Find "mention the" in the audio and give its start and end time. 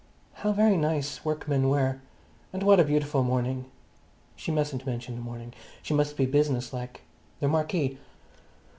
4.87-5.21